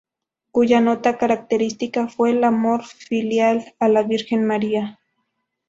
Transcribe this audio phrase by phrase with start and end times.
[0.49, 4.99] Cuya nota característica fue el amor filial a la Virgen María.